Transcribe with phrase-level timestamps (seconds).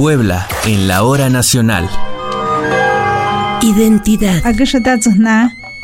[0.00, 1.86] Puebla en la hora nacional.
[3.60, 4.42] Identidad.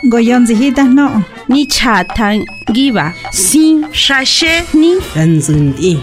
[0.05, 1.27] Goyonzihitas no.
[1.49, 3.15] Ni chatan giba.
[3.31, 4.95] Sin shashe ni.
[5.15, 6.01] Ranzundi.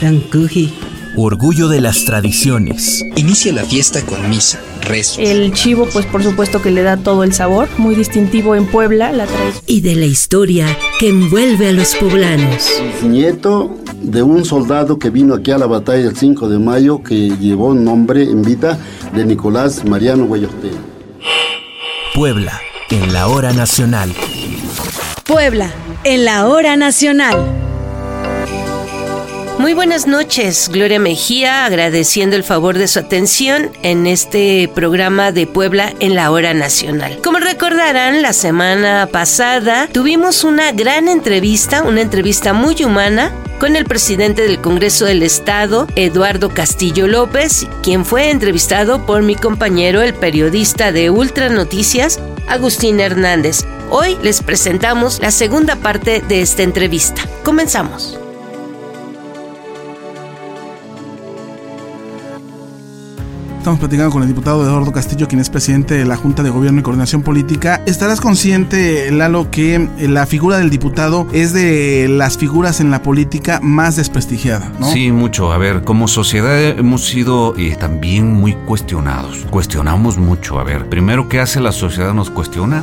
[0.00, 0.74] Rankuji.
[1.16, 3.04] Orgullo de las tradiciones.
[3.14, 5.20] Inicia la fiesta con misa, rezo.
[5.20, 9.12] El chivo, pues por supuesto que le da todo el sabor, muy distintivo en Puebla,
[9.12, 9.64] la tradición.
[9.66, 10.66] Y de la historia
[10.98, 12.68] que envuelve a los poblanos.
[13.04, 13.78] Nieto
[14.10, 17.74] de un soldado que vino aquí a la batalla el 5 de mayo que llevó
[17.74, 18.78] nombre en vida
[19.14, 20.70] de Nicolás Mariano Guayote.
[22.14, 22.58] Puebla
[22.90, 24.14] en la hora nacional.
[25.24, 25.70] Puebla
[26.04, 27.36] en la hora nacional.
[29.58, 35.48] Muy buenas noches, Gloria Mejía, agradeciendo el favor de su atención en este programa de
[35.48, 37.18] Puebla en la hora nacional.
[37.22, 43.84] Como recordarán, la semana pasada tuvimos una gran entrevista, una entrevista muy humana con el
[43.84, 50.14] presidente del Congreso del Estado, Eduardo Castillo López, quien fue entrevistado por mi compañero, el
[50.14, 53.64] periodista de Ultra Noticias, Agustín Hernández.
[53.90, 57.22] Hoy les presentamos la segunda parte de esta entrevista.
[57.42, 58.18] Comenzamos.
[63.68, 66.80] Estamos platicando con el diputado Eduardo Castillo, quien es presidente de la Junta de Gobierno
[66.80, 67.82] y Coordinación Política.
[67.84, 73.60] Estarás consciente, Lalo, que la figura del diputado es de las figuras en la política
[73.62, 74.90] más desprestigiada, ¿no?
[74.90, 75.52] Sí, mucho.
[75.52, 79.44] A ver, como sociedad hemos sido eh, también muy cuestionados.
[79.50, 80.58] Cuestionamos mucho.
[80.58, 82.14] A ver, primero, ¿qué hace la sociedad?
[82.14, 82.82] Nos cuestiona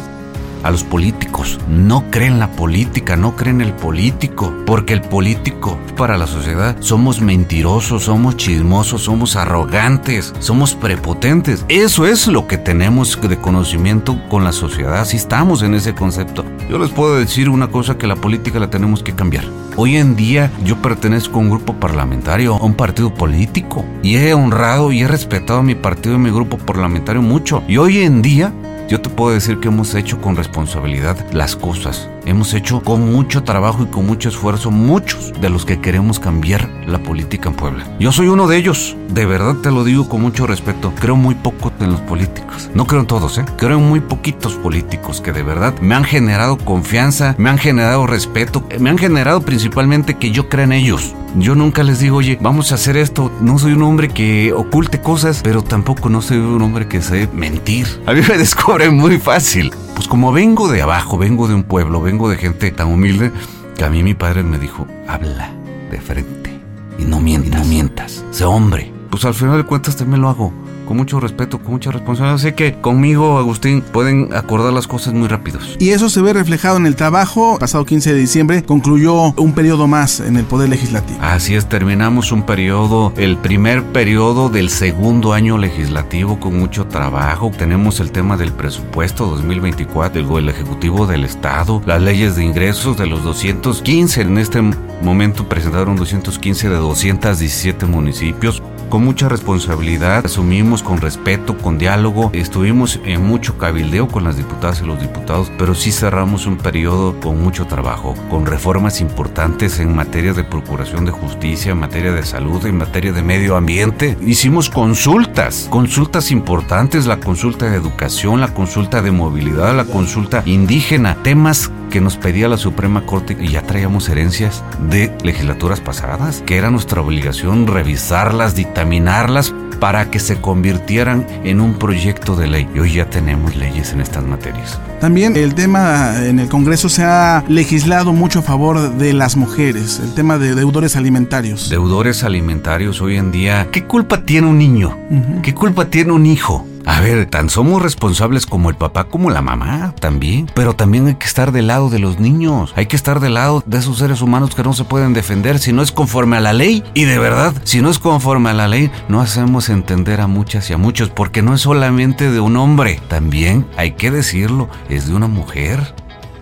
[0.63, 1.59] a los políticos.
[1.67, 7.21] No creen la política, no creen el político, porque el político para la sociedad somos
[7.21, 11.65] mentirosos, somos chismosos, somos arrogantes, somos prepotentes.
[11.69, 16.45] Eso es lo que tenemos de conocimiento con la sociedad, así estamos en ese concepto.
[16.69, 19.45] Yo les puedo decir una cosa que la política la tenemos que cambiar.
[19.77, 24.33] Hoy en día yo pertenezco a un grupo parlamentario, a un partido político, y he
[24.33, 27.63] honrado y he respetado a mi partido y mi grupo parlamentario mucho.
[27.67, 28.53] Y hoy en día
[28.87, 32.09] yo te puedo decir que hemos hecho con responsabilidad las cosas.
[32.25, 36.67] Hemos hecho con mucho trabajo y con mucho esfuerzo muchos de los que queremos cambiar
[36.87, 37.85] la política en Puebla.
[37.99, 38.97] Yo soy uno de ellos.
[39.09, 40.91] De verdad te lo digo con mucho respeto.
[40.99, 42.71] Creo muy poco en los políticos.
[42.73, 43.45] No creo en todos, ¿eh?
[43.57, 48.07] Creo en muy poquitos políticos que de verdad me han generado confianza, me han generado
[48.07, 51.13] respeto, me han generado principalmente que yo crea en ellos.
[51.37, 53.31] Yo nunca les digo, oye, vamos a hacer esto.
[53.39, 57.29] No soy un hombre que oculte cosas, pero tampoco no soy un hombre que sé
[57.33, 57.87] mentir.
[58.07, 59.71] A mí me descubren muy fácil.
[59.95, 63.31] Pues como vengo de abajo, vengo de un pueblo, vengo de gente tan humilde,
[63.75, 65.51] que a mí mi padre me dijo, habla
[65.89, 66.59] de frente
[66.99, 68.91] y no mientas, no mientas, sé hombre.
[69.09, 72.37] Pues al final de cuentas también lo hago con mucho respeto, con mucha responsabilidad.
[72.37, 75.75] Sé que conmigo, Agustín, pueden acordar las cosas muy rápidos.
[75.79, 77.57] Y eso se ve reflejado en el trabajo.
[77.59, 81.19] Pasado 15 de diciembre concluyó un periodo más en el Poder Legislativo.
[81.21, 87.51] Así es, terminamos un periodo, el primer periodo del segundo año legislativo con mucho trabajo.
[87.57, 93.07] Tenemos el tema del presupuesto 2024 del Ejecutivo del Estado, las leyes de ingresos de
[93.07, 94.21] los 215.
[94.21, 94.61] En este
[95.01, 102.99] momento presentaron 215 de 217 municipios con mucha responsabilidad, asumimos con respeto, con diálogo, estuvimos
[103.05, 107.41] en mucho cabildeo con las diputadas y los diputados, pero sí cerramos un periodo con
[107.41, 112.65] mucho trabajo, con reformas importantes en materia de procuración de justicia, en materia de salud,
[112.65, 114.17] en materia de medio ambiente.
[114.21, 121.17] Hicimos consultas, consultas importantes, la consulta de educación, la consulta de movilidad, la consulta indígena,
[121.23, 126.57] temas que nos pedía la Suprema Corte y ya traíamos herencias de legislaturas pasadas, que
[126.57, 132.67] era nuestra obligación revisarlas, dictaminarlas para que se convirtieran en un proyecto de ley.
[132.75, 134.77] Y hoy ya tenemos leyes en estas materias.
[134.99, 140.01] También el tema en el Congreso se ha legislado mucho a favor de las mujeres,
[140.03, 141.69] el tema de deudores alimentarios.
[141.69, 144.97] Deudores alimentarios hoy en día, ¿qué culpa tiene un niño?
[145.41, 146.67] ¿Qué culpa tiene un hijo?
[146.85, 150.49] A ver, tan somos responsables como el papá como la mamá también.
[150.53, 152.73] Pero también hay que estar del lado de los niños.
[152.75, 155.73] Hay que estar del lado de esos seres humanos que no se pueden defender si
[155.73, 156.83] no es conforme a la ley.
[156.93, 160.69] Y de verdad, si no es conforme a la ley, no hacemos entender a muchas
[160.69, 161.09] y a muchos.
[161.09, 163.01] Porque no es solamente de un hombre.
[163.07, 165.95] También, hay que decirlo, es de una mujer.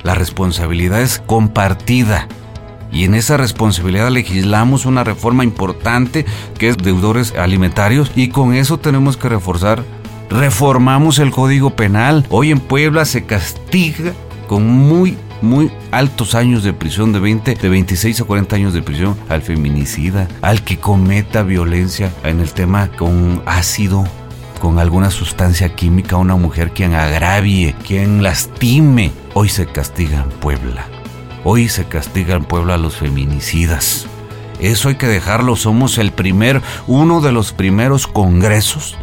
[0.03, 2.27] La responsabilidad es compartida.
[2.91, 6.25] Y en esa responsabilidad legislamos una reforma importante
[6.59, 9.83] que es deudores alimentarios y con eso tenemos que reforzar.
[10.29, 12.25] Reformamos el Código Penal.
[12.29, 14.13] Hoy en Puebla se castiga
[14.47, 18.81] con muy muy altos años de prisión de 20, de 26 a 40 años de
[18.81, 24.05] prisión al feminicida, al que cometa violencia en el tema con ácido,
[24.61, 29.11] con alguna sustancia química una mujer quien agravie, quien lastime.
[29.33, 30.85] Hoy se castiga en Puebla.
[31.43, 34.07] Hoy se castiga en Puebla a los feminicidas.
[34.61, 35.57] Eso hay que dejarlo.
[35.57, 38.95] Somos el primer, uno de los primeros congresos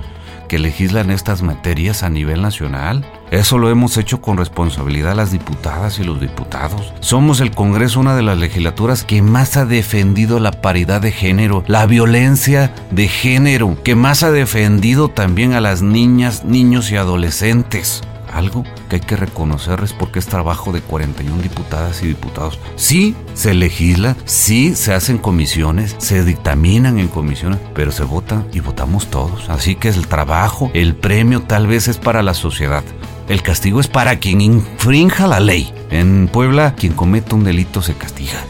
[0.50, 3.06] que legislan estas materias a nivel nacional.
[3.31, 6.93] Eso lo hemos hecho con responsabilidad las diputadas y los diputados.
[6.99, 11.62] Somos el Congreso, una de las legislaturas que más ha defendido la paridad de género,
[11.69, 18.02] la violencia de género, que más ha defendido también a las niñas, niños y adolescentes
[18.32, 22.59] algo que hay que reconocerles porque es trabajo de 41 diputadas y diputados.
[22.77, 28.61] Sí, se legisla, sí, se hacen comisiones, se dictaminan en comisiones, pero se votan y
[28.61, 29.49] votamos todos.
[29.50, 32.85] Así que el trabajo, el premio tal vez es para la sociedad.
[33.29, 35.73] El castigo es para quien infrinja la ley.
[35.91, 38.44] En Puebla, quien comete un delito se castiga.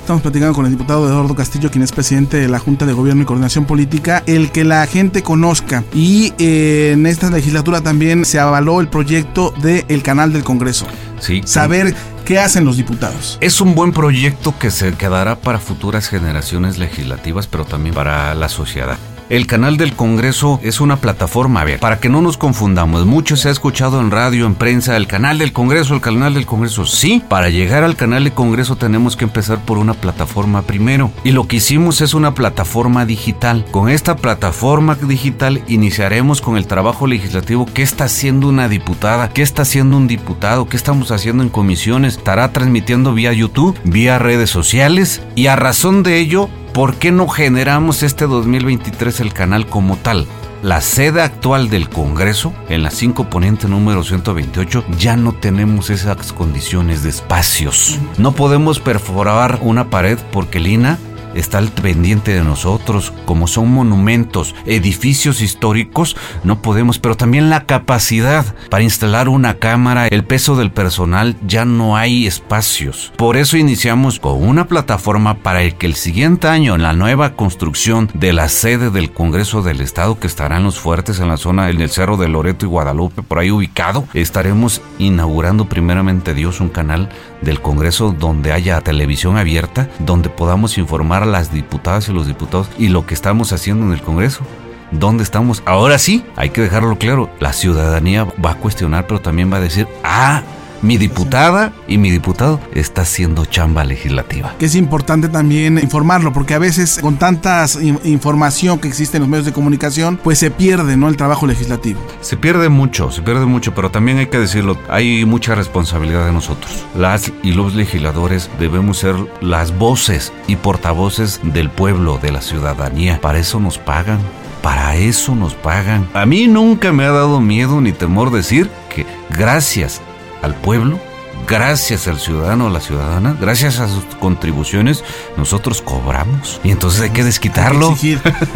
[0.00, 3.22] Estamos platicando con el diputado Eduardo Castillo, quien es presidente de la Junta de Gobierno
[3.22, 5.84] y Coordinación Política, el que la gente conozca.
[5.94, 10.86] Y eh, en esta legislatura también se avaló el proyecto del canal del Congreso.
[11.20, 11.42] Sí.
[11.44, 11.94] Saber
[12.24, 13.38] qué hacen los diputados.
[13.40, 18.48] Es un buen proyecto que se quedará para futuras generaciones legislativas, pero también para la
[18.48, 18.98] sociedad.
[19.30, 23.36] El canal del Congreso es una plataforma, a ver, para que no nos confundamos, mucho
[23.36, 26.84] se ha escuchado en radio, en prensa, el canal del Congreso, el canal del Congreso.
[26.84, 31.12] Sí, para llegar al canal del Congreso tenemos que empezar por una plataforma primero.
[31.22, 33.64] Y lo que hicimos es una plataforma digital.
[33.70, 37.66] Con esta plataforma digital iniciaremos con el trabajo legislativo.
[37.72, 39.28] ¿Qué está haciendo una diputada?
[39.28, 40.68] ¿Qué está haciendo un diputado?
[40.68, 42.16] ¿Qué estamos haciendo en comisiones?
[42.16, 45.22] Estará transmitiendo vía YouTube, vía redes sociales.
[45.36, 50.26] Y a razón de ello, ¿por qué no generamos este 2023 el canal como tal?
[50.62, 56.34] La sede actual del Congreso, en la 5 Poniente número 128, ya no tenemos esas
[56.34, 57.98] condiciones de espacios.
[58.18, 60.98] No podemos perforar una pared porque Lina
[61.34, 67.66] está al pendiente de nosotros, como son monumentos, edificios históricos, no podemos, pero también la
[67.66, 73.12] capacidad para instalar una cámara, el peso del personal, ya no hay espacios.
[73.16, 77.34] Por eso iniciamos con una plataforma para el que el siguiente año, en la nueva
[77.34, 81.36] construcción de la sede del Congreso del Estado, que estará en los fuertes en la
[81.36, 86.60] zona, en el Cerro de Loreto y Guadalupe, por ahí ubicado, estaremos inaugurando primeramente Dios
[86.60, 87.08] un canal
[87.42, 92.68] del Congreso donde haya televisión abierta, donde podamos informar a las diputadas y los diputados
[92.78, 94.44] y lo que estamos haciendo en el Congreso.
[94.90, 95.62] ¿Dónde estamos?
[95.66, 97.30] Ahora sí, hay que dejarlo claro.
[97.38, 100.42] La ciudadanía va a cuestionar, pero también va a decir, ah,
[100.82, 104.54] mi diputada y mi diputado está haciendo chamba legislativa.
[104.58, 107.66] Que es importante también informarlo, porque a veces con tanta
[108.04, 111.08] información que existe en los medios de comunicación, pues se pierde ¿no?
[111.08, 112.00] el trabajo legislativo.
[112.20, 116.32] Se pierde mucho, se pierde mucho, pero también hay que decirlo, hay mucha responsabilidad de
[116.32, 116.84] nosotros.
[116.96, 123.20] Las y los legisladores debemos ser las voces y portavoces del pueblo, de la ciudadanía.
[123.20, 124.18] Para eso nos pagan.
[124.62, 126.06] Para eso nos pagan.
[126.12, 130.02] A mí nunca me ha dado miedo ni temor decir que gracias
[130.42, 130.98] al pueblo,
[131.46, 135.04] gracias al ciudadano o la ciudadana, gracias a sus contribuciones,
[135.36, 136.60] nosotros cobramos.
[136.64, 137.96] Y entonces hay que desquitarlo.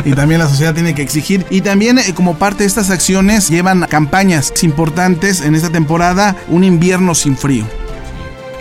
[0.04, 1.46] y también la sociedad tiene que exigir.
[1.50, 6.64] Y también eh, como parte de estas acciones llevan campañas importantes en esta temporada, un
[6.64, 7.64] invierno sin frío.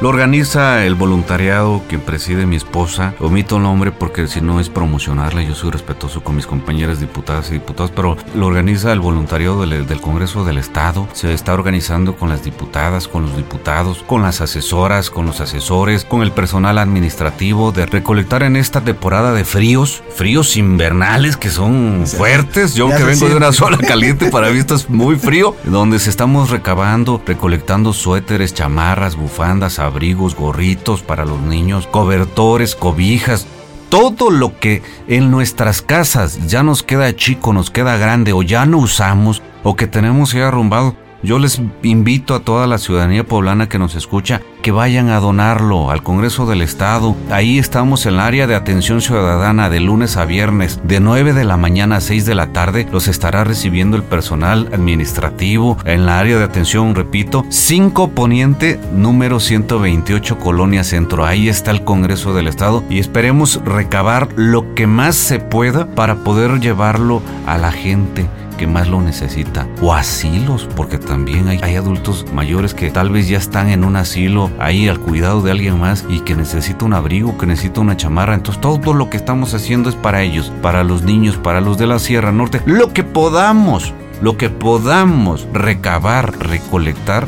[0.01, 3.13] Lo organiza el voluntariado que preside mi esposa.
[3.19, 5.43] Omito el nombre porque si no es promocionarla.
[5.43, 9.87] Yo soy respetuoso con mis compañeras diputadas y diputados, pero lo organiza el voluntariado del,
[9.87, 11.07] del, Congreso del Estado.
[11.13, 16.03] Se está organizando con las diputadas, con los diputados, con las asesoras, con los asesores,
[16.03, 22.05] con el personal administrativo de recolectar en esta temporada de fríos, fríos invernales que son
[22.07, 22.73] fuertes.
[22.75, 26.09] Yo que vengo de una sola caliente, para mí esto es muy frío, donde se
[26.09, 33.45] estamos recabando, recolectando suéteres, chamarras, bufandas, abrigos, gorritos para los niños, cobertores, cobijas,
[33.89, 38.65] todo lo que en nuestras casas ya nos queda chico, nos queda grande o ya
[38.65, 43.69] no usamos o que tenemos ya arrumbado, yo les invito a toda la ciudadanía poblana
[43.69, 47.15] que nos escucha que vayan a donarlo al Congreso del Estado.
[47.31, 51.43] Ahí estamos en el área de atención ciudadana de lunes a viernes, de 9 de
[51.43, 52.87] la mañana a 6 de la tarde.
[52.91, 59.39] Los estará recibiendo el personal administrativo en la área de atención, repito, 5 Poniente, número
[59.39, 61.25] 128, Colonia Centro.
[61.25, 66.15] Ahí está el Congreso del Estado y esperemos recabar lo que más se pueda para
[66.23, 68.27] poder llevarlo a la gente
[68.67, 69.67] más lo necesita.
[69.81, 73.95] O asilos, porque también hay, hay adultos mayores que tal vez ya están en un
[73.95, 77.97] asilo ahí al cuidado de alguien más y que necesita un abrigo, que necesita una
[77.97, 78.35] chamarra.
[78.35, 81.87] Entonces todo lo que estamos haciendo es para ellos, para los niños, para los de
[81.87, 87.27] la Sierra Norte, lo que podamos, lo que podamos recabar, recolectar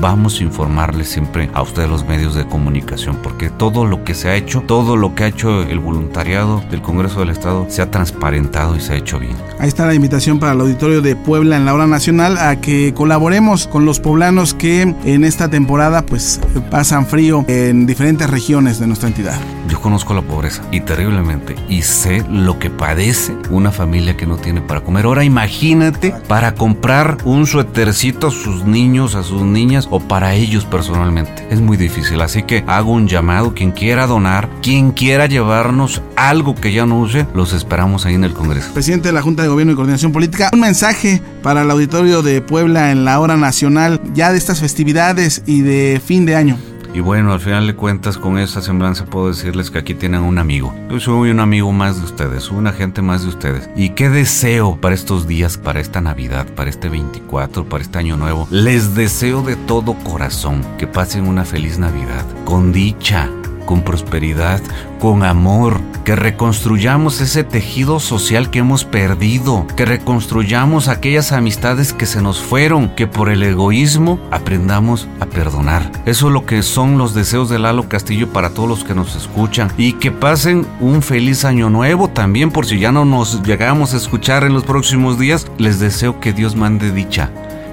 [0.00, 4.28] vamos a informarles siempre a ustedes los medios de comunicación, porque todo lo que se
[4.28, 7.90] ha hecho, todo lo que ha hecho el voluntariado del Congreso del Estado se ha
[7.90, 9.36] transparentado y se ha hecho bien.
[9.58, 12.92] Ahí está la invitación para el auditorio de Puebla en la hora nacional a que
[12.94, 18.86] colaboremos con los poblanos que en esta temporada pues pasan frío en diferentes regiones de
[18.86, 19.38] nuestra entidad.
[19.68, 24.36] Yo conozco la pobreza y terriblemente y sé lo que padece una familia que no
[24.36, 25.06] tiene para comer.
[25.06, 30.64] Ahora imagínate para comprar un suétercito a sus niños, a sus niñas o para ellos
[30.64, 31.46] personalmente.
[31.50, 36.54] Es muy difícil, así que hago un llamado, quien quiera donar, quien quiera llevarnos algo
[36.54, 38.72] que ya no use, los esperamos ahí en el Congreso.
[38.72, 42.40] Presidente de la Junta de Gobierno y Coordinación Política, un mensaje para el auditorio de
[42.40, 46.58] Puebla en la hora nacional ya de estas festividades y de fin de año.
[46.94, 50.38] Y bueno, al final de cuentas, con esa semblanza puedo decirles que aquí tienen un
[50.38, 50.72] amigo.
[50.88, 53.68] Yo soy un amigo más de ustedes, un agente más de ustedes.
[53.74, 58.16] Y qué deseo para estos días, para esta Navidad, para este 24, para este año
[58.16, 58.46] nuevo.
[58.48, 63.28] Les deseo de todo corazón que pasen una feliz Navidad, con dicha,
[63.64, 64.60] con prosperidad,
[65.00, 72.06] con amor, que reconstruyamos ese tejido social que hemos perdido, que reconstruyamos aquellas amistades que
[72.06, 75.90] se nos fueron, que por el egoísmo aprendamos a perdonar.
[76.06, 79.16] Eso es lo que son los deseos de Lalo Castillo para todos los que nos
[79.16, 83.94] escuchan y que pasen un feliz año nuevo también por si ya no nos llegamos
[83.94, 85.46] a escuchar en los próximos días.
[85.58, 87.30] Les deseo que Dios mande dicha,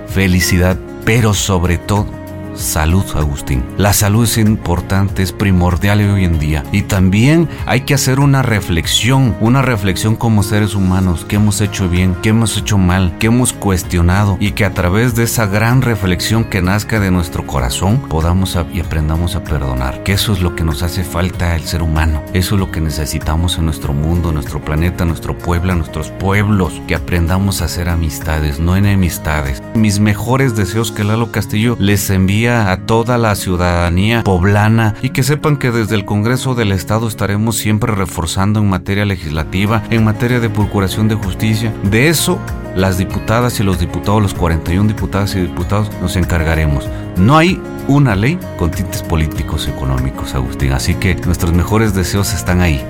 [0.07, 2.20] felicidad, pero sobre todo
[2.61, 3.63] salud, Agustín.
[3.77, 6.63] La salud es importante, es primordial hoy en día.
[6.71, 11.89] Y también hay que hacer una reflexión, una reflexión como seres humanos, qué hemos hecho
[11.89, 15.81] bien, qué hemos hecho mal, qué hemos cuestionado y que a través de esa gran
[15.81, 20.03] reflexión que nazca de nuestro corazón podamos y aprendamos a perdonar.
[20.03, 22.21] Que eso es lo que nos hace falta al ser humano.
[22.33, 26.81] Eso es lo que necesitamos en nuestro mundo, en nuestro planeta, nuestro pueblo, nuestros pueblos.
[26.87, 29.61] Que aprendamos a hacer amistades, no enemistades.
[29.73, 32.01] Mis mejores deseos que Lalo Castillo les
[32.51, 37.57] a toda la ciudadanía poblana y que sepan que desde el Congreso del Estado estaremos
[37.57, 41.73] siempre reforzando en materia legislativa, en materia de procuración de justicia.
[41.83, 42.39] De eso
[42.75, 46.87] las diputadas y los diputados, los 41 diputadas y diputados, nos encargaremos.
[47.17, 52.61] No hay una ley con tintes políticos económicos, Agustín, así que nuestros mejores deseos están
[52.61, 52.81] ahí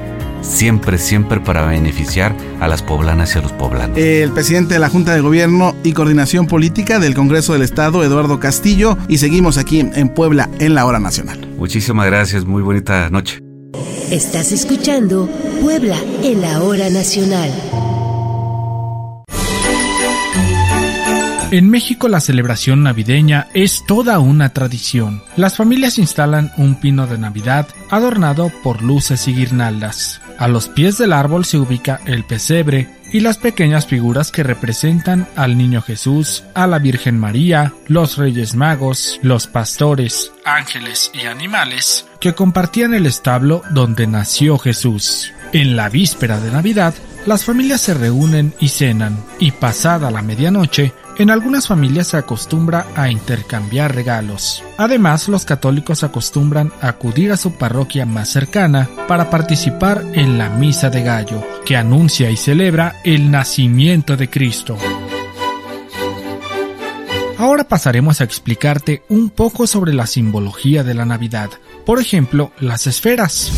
[0.42, 3.98] siempre, siempre para beneficiar a las poblanas y a los poblanos.
[3.98, 8.40] El presidente de la Junta de Gobierno y Coordinación Política del Congreso del Estado, Eduardo
[8.40, 11.40] Castillo, y seguimos aquí en Puebla en la hora nacional.
[11.58, 13.40] Muchísimas gracias, muy bonita noche.
[14.12, 15.30] Estás escuchando
[15.62, 17.50] Puebla en la hora nacional.
[21.52, 25.22] En México la celebración navideña es toda una tradición.
[25.36, 30.22] Las familias instalan un pino de Navidad adornado por luces y guirnaldas.
[30.42, 35.28] A los pies del árbol se ubica el pesebre y las pequeñas figuras que representan
[35.36, 42.08] al Niño Jesús, a la Virgen María, los Reyes Magos, los pastores, ángeles y animales
[42.20, 45.32] que compartían el establo donde nació Jesús.
[45.54, 46.96] En la víspera de Navidad,
[47.28, 52.88] las familias se reúnen y cenan, y pasada la medianoche, en algunas familias se acostumbra
[52.96, 54.64] a intercambiar regalos.
[54.78, 60.90] Además, los católicos acostumbran acudir a su parroquia más cercana para participar en la Misa
[60.90, 64.78] de Gallo, que anuncia y celebra el nacimiento de Cristo.
[67.38, 71.50] Ahora pasaremos a explicarte un poco sobre la simbología de la Navidad.
[71.86, 73.52] Por ejemplo, las esferas.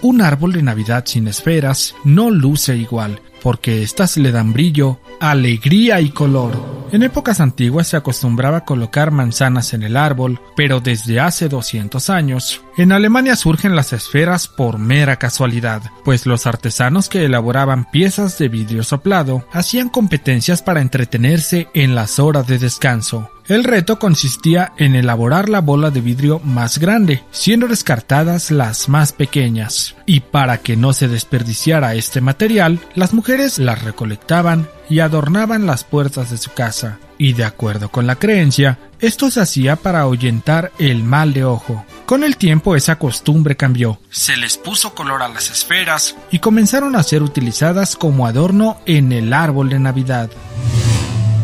[0.00, 6.02] Un árbol de Navidad sin esferas no luce igual, porque éstas le dan brillo, alegría
[6.02, 6.52] y color.
[6.92, 12.10] En épocas antiguas se acostumbraba a colocar manzanas en el árbol, pero desde hace 200
[12.10, 18.36] años, en Alemania surgen las esferas por mera casualidad, pues los artesanos que elaboraban piezas
[18.36, 23.30] de vidrio soplado hacían competencias para entretenerse en las horas de descanso.
[23.48, 29.14] El reto consistía en elaborar la bola de vidrio más grande, siendo descartadas las más
[29.14, 29.96] pequeñas.
[30.04, 35.82] Y para que no se desperdiciara este material, las mujeres las recolectaban y adornaban las
[35.82, 36.98] puertas de su casa.
[37.16, 41.86] Y de acuerdo con la creencia, esto se hacía para ahuyentar el mal de ojo.
[42.04, 46.96] Con el tiempo esa costumbre cambió, se les puso color a las esferas y comenzaron
[46.96, 50.28] a ser utilizadas como adorno en el árbol de Navidad.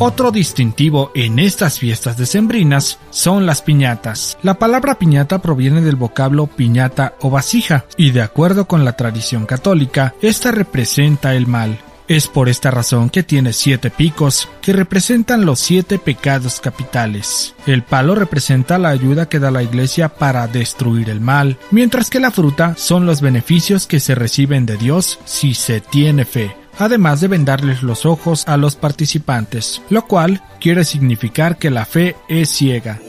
[0.06, 4.36] Otro distintivo en estas fiestas decembrinas son las piñatas.
[4.42, 9.46] La palabra piñata proviene del vocablo piñata o vasija y de acuerdo con la tradición
[9.46, 11.78] católica, esta representa el mal.
[12.06, 17.54] Es por esta razón que tiene siete picos, que representan los siete pecados capitales.
[17.66, 22.20] El palo representa la ayuda que da la iglesia para destruir el mal, mientras que
[22.20, 27.20] la fruta son los beneficios que se reciben de Dios si se tiene fe además
[27.20, 32.48] de vendarles los ojos a los participantes, lo cual quiere significar que la fe es
[32.50, 33.00] ciega.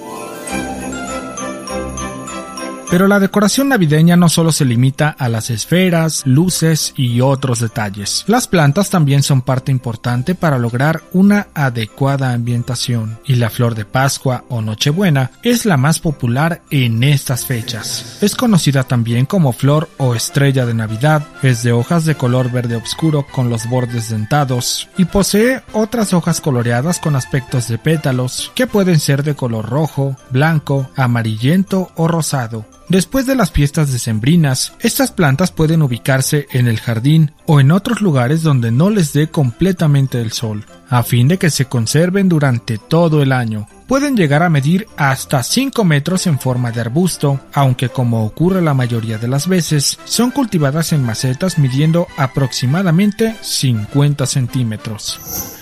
[2.95, 8.23] Pero la decoración navideña no solo se limita a las esferas, luces y otros detalles.
[8.25, 13.83] Las plantas también son parte importante para lograr una adecuada ambientación, y la flor de
[13.83, 18.17] Pascua o Nochebuena es la más popular en estas fechas.
[18.21, 22.77] Es conocida también como flor o estrella de Navidad, es de hojas de color verde
[22.77, 28.67] oscuro con los bordes dentados y posee otras hojas coloreadas con aspectos de pétalos que
[28.67, 32.65] pueden ser de color rojo, blanco, amarillento o rosado.
[32.87, 38.01] Después de las fiestas decembrinas, estas plantas pueden ubicarse en el jardín o en otros
[38.01, 42.77] lugares donde no les dé completamente el sol, a fin de que se conserven durante
[42.77, 43.67] todo el año.
[43.87, 48.73] Pueden llegar a medir hasta 5 metros en forma de arbusto, aunque como ocurre la
[48.73, 55.19] mayoría de las veces, son cultivadas en macetas midiendo aproximadamente 50 centímetros.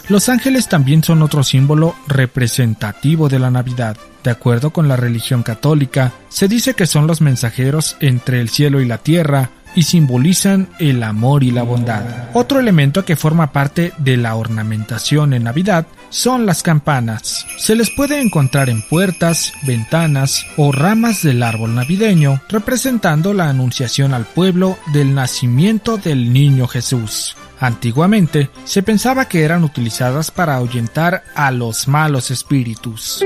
[0.07, 3.97] Los ángeles también son otro símbolo representativo de la Navidad.
[4.23, 8.79] De acuerdo con la religión católica, se dice que son los mensajeros entre el cielo
[8.79, 12.03] y la tierra y simbolizan el amor y la bondad.
[12.33, 17.45] Otro elemento que forma parte de la ornamentación en Navidad son las campanas.
[17.57, 24.13] Se les puede encontrar en puertas, ventanas o ramas del árbol navideño, representando la anunciación
[24.13, 27.35] al pueblo del nacimiento del niño Jesús.
[27.59, 33.23] Antiguamente se pensaba que eran utilizadas para ahuyentar a los malos espíritus.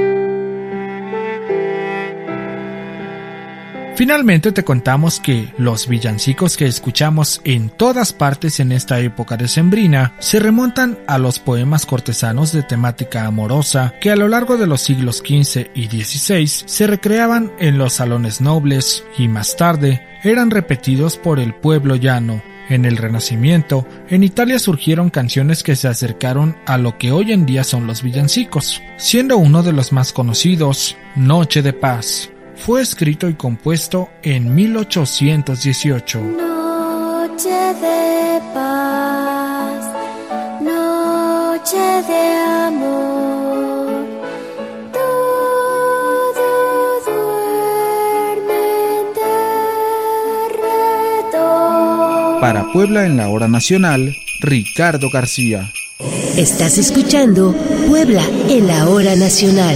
[3.98, 10.14] Finalmente te contamos que los villancicos que escuchamos en todas partes en esta época decembrina
[10.20, 14.82] se remontan a los poemas cortesanos de temática amorosa que a lo largo de los
[14.82, 21.18] siglos XV y XVI se recreaban en los salones nobles y más tarde eran repetidos
[21.18, 22.44] por el pueblo llano.
[22.70, 27.48] En el Renacimiento, en Italia surgieron canciones que se acercaron a lo que hoy en
[27.48, 33.30] día son los villancicos, siendo uno de los más conocidos Noche de Paz, fue escrito
[33.30, 36.20] y compuesto en 1818.
[36.22, 39.86] Noche de paz,
[40.62, 42.34] noche de
[42.68, 44.06] amor,
[44.92, 46.42] todo
[47.06, 48.62] duerme
[49.00, 49.06] en
[52.42, 55.72] Para Puebla en la hora nacional, Ricardo García.
[56.38, 57.56] Estás escuchando
[57.88, 59.76] Puebla en la hora nacional.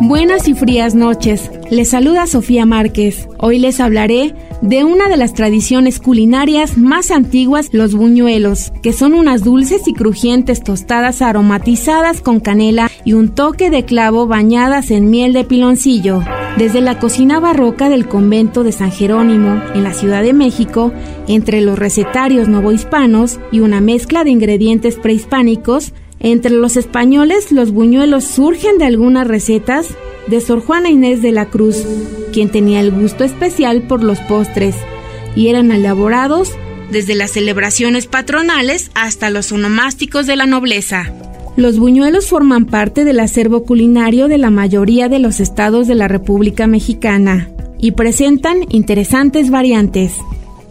[0.00, 1.50] Buenas y frías noches.
[1.70, 3.28] Les saluda Sofía Márquez.
[3.38, 4.32] Hoy les hablaré
[4.62, 9.94] de una de las tradiciones culinarias más antiguas, los buñuelos, que son unas dulces y
[9.94, 16.22] crujientes tostadas aromatizadas con canela y un toque de clavo bañadas en miel de piloncillo.
[16.56, 20.92] Desde la cocina barroca del convento de San Jerónimo, en la Ciudad de México,
[21.26, 28.24] entre los recetarios novohispanos y una mezcla de ingredientes prehispánicos, entre los españoles, los buñuelos
[28.24, 29.88] surgen de algunas recetas
[30.26, 31.84] de Sor Juana Inés de la Cruz,
[32.32, 34.74] quien tenía el gusto especial por los postres,
[35.36, 36.52] y eran elaborados
[36.90, 41.12] desde las celebraciones patronales hasta los onomásticos de la nobleza.
[41.56, 46.08] Los buñuelos forman parte del acervo culinario de la mayoría de los estados de la
[46.08, 50.12] República Mexicana y presentan interesantes variantes.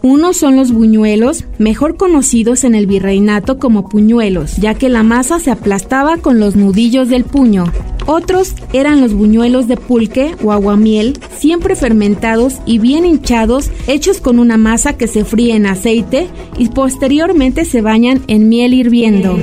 [0.02, 5.40] Unos son los buñuelos, mejor conocidos en el virreinato como puñuelos, ya que la masa
[5.40, 7.64] se aplastaba con los nudillos del puño.
[8.06, 14.38] Otros eran los buñuelos de pulque o aguamiel, siempre fermentados y bien hinchados, hechos con
[14.38, 19.36] una masa que se fríe en aceite y posteriormente se bañan en miel hirviendo.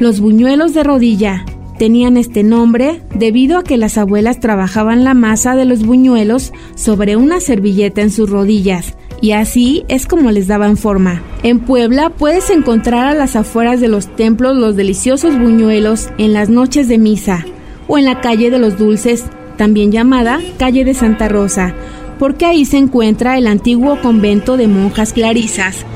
[0.00, 1.44] Los buñuelos de rodilla,
[1.78, 7.16] tenían este nombre debido a que las abuelas trabajaban la masa de los buñuelos sobre
[7.16, 11.22] una servilleta en sus rodillas y así es como les daban forma.
[11.44, 16.50] En Puebla puedes encontrar a las afueras de los templos los deliciosos buñuelos en las
[16.50, 17.46] noches de misa
[17.86, 19.24] o en la calle de los dulces,
[19.56, 21.72] también llamada calle de Santa Rosa,
[22.18, 25.86] porque ahí se encuentra el antiguo convento de monjas clarisas,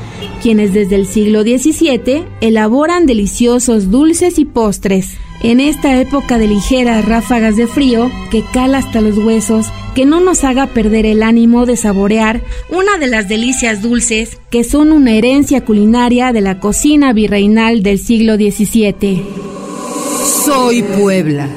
[0.41, 5.17] quienes desde el siglo XVII elaboran deliciosos dulces y postres.
[5.43, 10.19] En esta época de ligeras ráfagas de frío que cala hasta los huesos, que no
[10.19, 15.13] nos haga perder el ánimo de saborear una de las delicias dulces que son una
[15.13, 19.23] herencia culinaria de la cocina virreinal del siglo XVII.
[20.43, 21.47] Soy Puebla.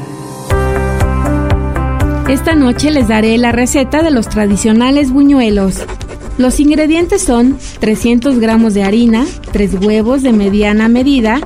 [2.28, 5.84] Esta noche les daré la receta de los tradicionales buñuelos.
[6.40, 11.38] Los ingredientes son 300 gramos de harina, 3 huevos de mediana medida,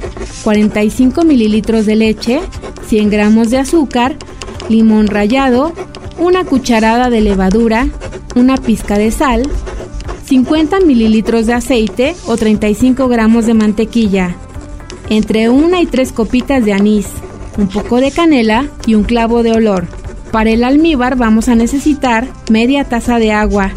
[0.45, 2.41] 45 mililitros de leche,
[2.87, 4.15] 100 gramos de azúcar,
[4.69, 5.73] limón rallado,
[6.17, 7.89] una cucharada de levadura,
[8.37, 9.51] una pizca de sal,
[10.27, 14.37] 50 mililitros de aceite o 35 gramos de mantequilla,
[15.09, 17.09] entre una y tres copitas de anís,
[17.59, 19.89] un poco de canela y un clavo de olor.
[20.31, 23.73] Para el almíbar vamos a necesitar media taza de agua,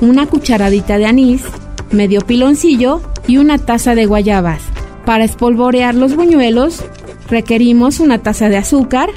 [0.00, 1.42] una cucharadita de anís,
[1.90, 4.62] medio piloncillo y una taza de guayabas.
[5.04, 6.84] Para espolvorear los buñuelos
[7.28, 9.10] requerimos una taza de azúcar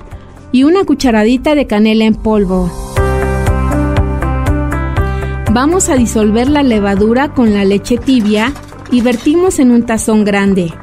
[0.51, 2.71] y una cucharadita de canela en polvo.
[5.53, 8.53] Vamos a disolver la levadura con la leche tibia
[8.89, 10.73] y vertimos en un tazón grande.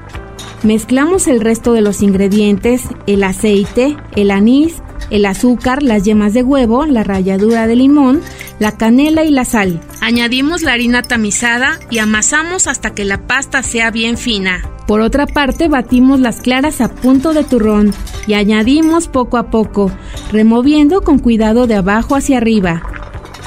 [0.62, 6.42] Mezclamos el resto de los ingredientes, el aceite, el anís, el azúcar, las yemas de
[6.42, 8.20] huevo, la ralladura de limón,
[8.58, 9.80] la canela y la sal.
[10.00, 14.62] Añadimos la harina tamizada y amasamos hasta que la pasta sea bien fina.
[14.86, 17.92] Por otra parte, batimos las claras a punto de turrón
[18.26, 19.92] y añadimos poco a poco,
[20.32, 22.82] removiendo con cuidado de abajo hacia arriba.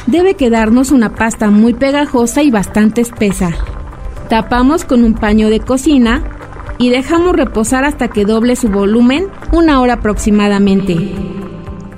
[0.07, 3.51] Debe quedarnos una pasta muy pegajosa y bastante espesa.
[4.29, 6.23] Tapamos con un paño de cocina
[6.77, 11.40] y dejamos reposar hasta que doble su volumen, una hora aproximadamente.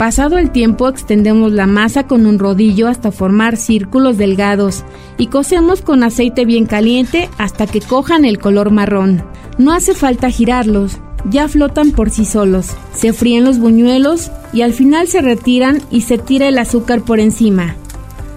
[0.03, 4.83] Pasado el tiempo extendemos la masa con un rodillo hasta formar círculos delgados
[5.17, 9.23] y cocemos con aceite bien caliente hasta que cojan el color marrón.
[9.57, 10.97] No hace falta girarlos,
[11.29, 12.71] ya flotan por sí solos.
[12.93, 17.21] Se fríen los buñuelos y al final se retiran y se tira el azúcar por
[17.21, 17.77] encima.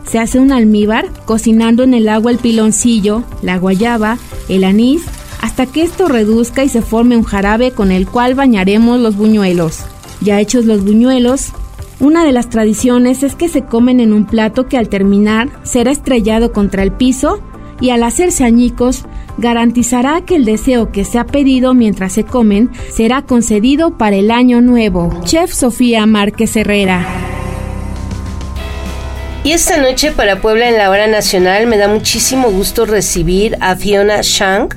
[0.08, 5.02] Se hace un almíbar cocinando en el agua el piloncillo, la guayaba, el anís,
[5.42, 9.80] hasta que esto reduzca y se forme un jarabe con el cual bañaremos los buñuelos.
[10.20, 11.52] Ya hechos los buñuelos,
[11.98, 15.90] una de las tradiciones es que se comen en un plato que al terminar será
[15.90, 17.40] estrellado contra el piso
[17.80, 19.04] y al hacerse añicos
[19.38, 24.30] garantizará que el deseo que se ha pedido mientras se comen será concedido para el
[24.30, 25.20] año nuevo.
[25.24, 27.06] Chef Sofía Márquez Herrera.
[29.44, 33.76] Y esta noche para Puebla en la hora nacional me da muchísimo gusto recibir a
[33.76, 34.68] Fiona Shang.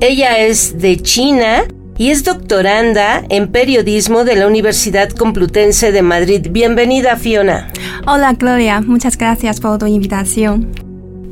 [0.00, 1.64] Ella es de China
[1.98, 6.48] y es doctoranda en periodismo de la Universidad Complutense de Madrid.
[6.50, 7.70] Bienvenida, Fiona.
[8.06, 8.80] Hola, Gloria.
[8.80, 10.68] Muchas gracias por tu invitación.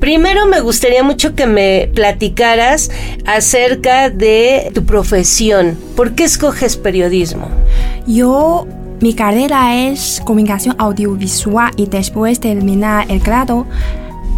[0.00, 2.90] Primero me gustaría mucho que me platicaras
[3.26, 5.78] acerca de tu profesión.
[5.94, 7.48] ¿Por qué escoges periodismo?
[8.06, 8.66] Yo,
[9.00, 13.66] mi carrera es comunicación audiovisual y después de terminar el grado,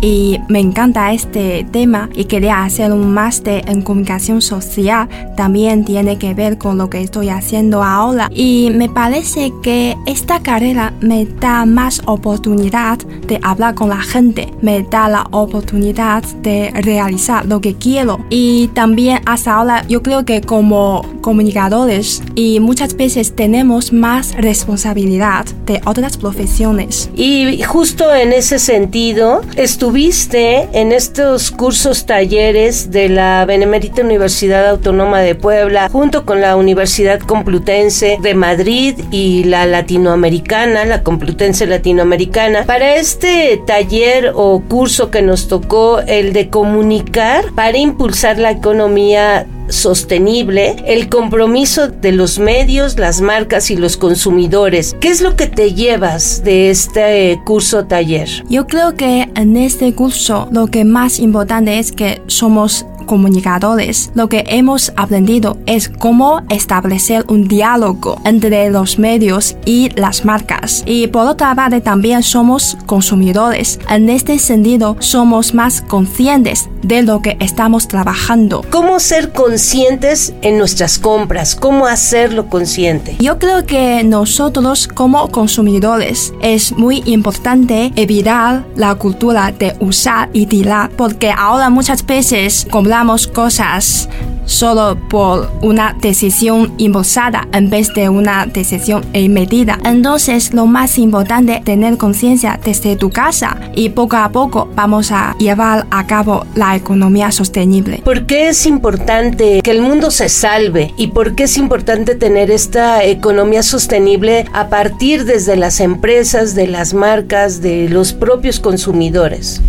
[0.03, 5.09] y me encanta este tema y quería hacer un máster en comunicación social.
[5.37, 10.43] También tiene que ver con lo que estoy haciendo ahora y me parece que esta
[10.43, 16.73] carrera me da más oportunidad de hablar con la gente, me da la oportunidad de
[16.75, 22.97] realizar lo que quiero y también hasta ahora yo creo que como comunicadores y muchas
[22.97, 27.09] veces tenemos más responsabilidad de otras profesiones.
[27.15, 34.67] Y justo en ese sentido, estuve estuviste en estos cursos talleres de la Benemérita Universidad
[34.67, 41.67] Autónoma de Puebla, junto con la Universidad Complutense de Madrid y la Latinoamericana, la Complutense
[41.67, 48.53] Latinoamericana, para este taller o curso que nos tocó, el de comunicar para impulsar la
[48.53, 54.95] economía sostenible, el compromiso de los medios, las marcas y los consumidores.
[55.01, 58.29] ¿Qué es lo que te llevas de este curso taller?
[58.49, 64.29] Yo creo que en este curso lo que más importante es que somos comunicadores, lo
[64.29, 70.83] que hemos aprendido es cómo establecer un diálogo entre los medios y las marcas.
[70.87, 73.79] Y por otra parte también somos consumidores.
[73.89, 78.65] En este sentido somos más conscientes de lo que estamos trabajando.
[78.71, 81.55] ¿Cómo ser conscientes en nuestras compras?
[81.55, 83.17] ¿Cómo hacerlo consciente?
[83.21, 90.47] Yo creo que nosotros como consumidores es muy importante evitar la cultura de usar y
[90.47, 92.92] tirar porque ahora muchas veces compramos
[93.33, 94.09] cosas
[94.45, 99.79] solo por una decisión impulsada en vez de una decisión medida.
[99.85, 105.11] Entonces, lo más importante es tener conciencia desde tu casa y poco a poco vamos
[105.11, 108.03] a llevar a cabo la economía sostenible.
[108.05, 112.51] ¿Por qué es importante que el mundo se salve y por qué es importante tener
[112.51, 119.63] esta economía sostenible a partir desde las empresas, de las marcas, de los propios consumidores?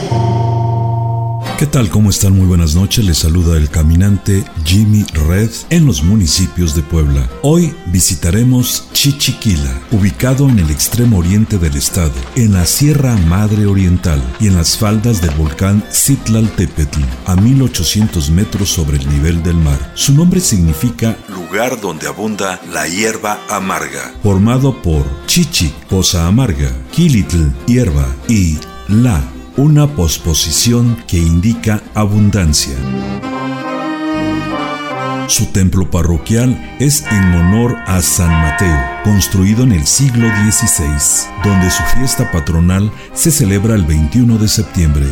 [1.56, 1.88] ¿Qué tal?
[1.88, 2.36] ¿Cómo están?
[2.36, 3.04] Muy buenas noches.
[3.04, 7.30] Les saluda el caminante Jimmy Red en los municipios de Puebla.
[7.42, 14.20] Hoy visitaremos Chichiquila, ubicado en el extremo oriente del estado, en la Sierra Madre Oriental
[14.40, 19.92] y en las faldas del volcán Citlaltépetl, a 1800 metros sobre el nivel del mar.
[19.94, 27.52] Su nombre significa lugar donde abunda la hierba amarga, formado por Chichi, cosa amarga, Kilitl,
[27.66, 29.22] hierba y La,
[29.56, 32.74] una posposición que indica abundancia.
[35.28, 41.70] Su templo parroquial es en honor a San Mateo, construido en el siglo XVI, donde
[41.70, 45.06] su fiesta patronal se celebra el 21 de septiembre.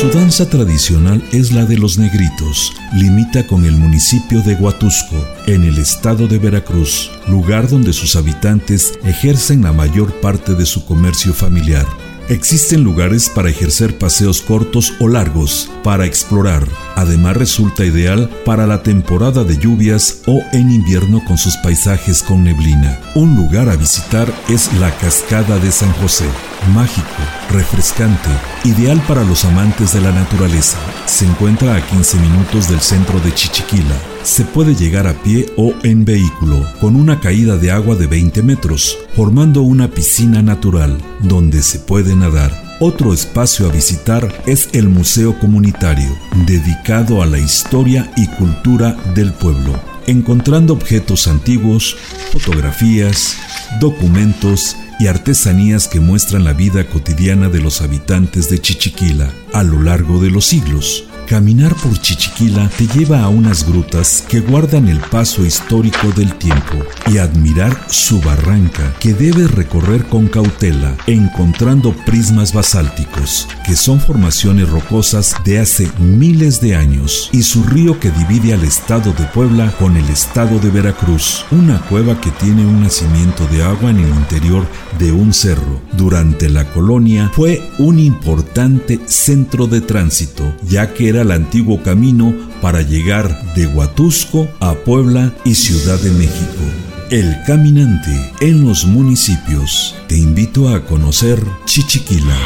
[0.00, 2.70] Su danza tradicional es la de los negritos.
[2.92, 8.92] Limita con el municipio de Huatusco, en el estado de Veracruz, lugar donde sus habitantes
[9.04, 11.86] ejercen la mayor parte de su comercio familiar.
[12.28, 16.66] Existen lugares para ejercer paseos cortos o largos, para explorar.
[16.96, 22.42] Además resulta ideal para la temporada de lluvias o en invierno con sus paisajes con
[22.42, 22.98] neblina.
[23.14, 26.26] Un lugar a visitar es la Cascada de San José.
[26.74, 27.06] Mágico,
[27.52, 28.30] refrescante,
[28.64, 30.78] ideal para los amantes de la naturaleza.
[31.06, 34.15] Se encuentra a 15 minutos del centro de Chichiquila.
[34.26, 38.42] Se puede llegar a pie o en vehículo, con una caída de agua de 20
[38.42, 42.50] metros, formando una piscina natural, donde se puede nadar.
[42.80, 46.08] Otro espacio a visitar es el Museo Comunitario,
[46.44, 51.96] dedicado a la historia y cultura del pueblo, encontrando objetos antiguos,
[52.32, 53.36] fotografías,
[53.80, 59.80] documentos y artesanías que muestran la vida cotidiana de los habitantes de Chichiquila a lo
[59.80, 61.04] largo de los siglos.
[61.26, 66.76] Caminar por Chichiquila te lleva a unas grutas que guardan el paso histórico del tiempo
[67.10, 74.68] y admirar su barranca que debes recorrer con cautela, encontrando prismas basálticos, que son formaciones
[74.68, 79.72] rocosas de hace miles de años, y su río que divide al estado de Puebla
[79.80, 84.10] con el estado de Veracruz, una cueva que tiene un nacimiento de agua en el
[84.10, 84.64] interior
[85.00, 85.80] de un cerro.
[85.96, 92.34] Durante la colonia fue un importante centro de tránsito, ya que era el antiguo camino
[92.60, 96.62] para llegar de Huatusco a Puebla y Ciudad de México.
[97.10, 99.94] El Caminante en los municipios.
[100.08, 102.36] Te invito a conocer Chichiquila.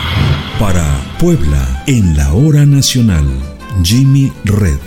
[0.59, 0.85] Para
[1.19, 3.27] Puebla en la hora nacional.
[3.83, 4.79] Jimmy Red.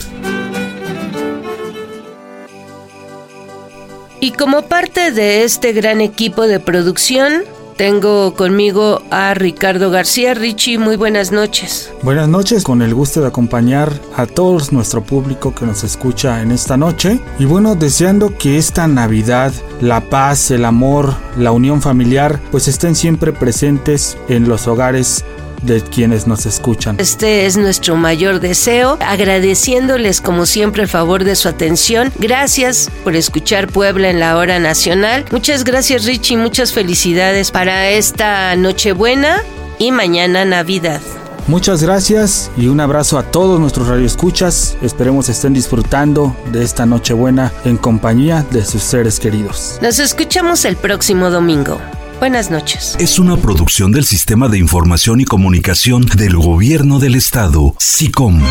[4.20, 7.44] Y como parte de este gran equipo de producción,
[7.76, 10.34] tengo conmigo a Ricardo García.
[10.34, 11.92] Richie, muy buenas noches.
[12.02, 16.52] Buenas noches, con el gusto de acompañar a todo nuestro público que nos escucha en
[16.52, 17.20] esta noche.
[17.40, 22.96] Y bueno, deseando que esta Navidad, la paz, el amor, la unión familiar, pues estén
[22.96, 25.26] siempre presentes en los hogares
[25.64, 26.96] de quienes nos escuchan.
[27.00, 32.12] Este es nuestro mayor deseo, agradeciéndoles como siempre el favor de su atención.
[32.20, 35.26] Gracias por escuchar Puebla en la hora nacional.
[35.32, 39.42] Muchas gracias Richie, muchas felicidades para esta Nochebuena
[39.80, 41.02] y mañana Navidad.
[41.48, 44.78] Muchas gracias y un abrazo a todos nuestros radioescuchas.
[44.82, 49.78] Esperemos estén disfrutando de esta Nochebuena en compañía de sus seres queridos.
[49.82, 51.82] Nos escuchamos el próximo domingo.
[52.20, 52.96] Buenas noches.
[53.00, 58.42] Es una producción del Sistema de Información y Comunicación del Gobierno del Estado, SICOM.